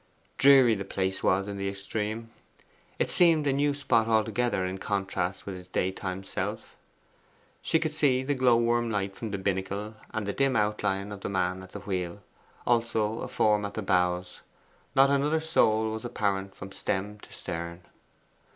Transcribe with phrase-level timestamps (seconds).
[0.39, 2.31] Dreary the place was in the extreme.
[2.97, 6.75] It seemed a new spot altogether in contrast with its daytime self.
[7.61, 11.29] She could see the glowworm light from the binnacle, and the dim outline of the
[11.29, 12.21] man at the wheel;
[12.65, 14.39] also a form at the bows.
[14.95, 17.81] Not another soul was apparent from stem to stern.